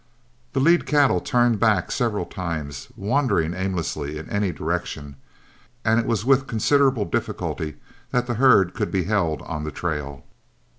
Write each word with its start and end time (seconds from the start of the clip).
The 0.53 0.59
lead 0.59 0.87
cattle 0.87 1.19
turned 1.19 1.59
back 1.59 1.91
several 1.91 2.25
times, 2.25 2.87
wandering 2.97 3.53
aimlessly 3.53 4.17
in 4.17 4.27
any 4.31 4.51
direction, 4.51 5.15
and 5.85 5.99
it 5.99 6.07
was 6.07 6.25
with 6.25 6.47
considerable 6.47 7.05
difficulty 7.05 7.75
that 8.09 8.25
the 8.25 8.33
herd 8.41 8.73
could 8.73 8.89
be 8.89 9.03
held 9.03 9.43
on 9.43 9.63
the 9.63 9.69
trail. 9.69 10.23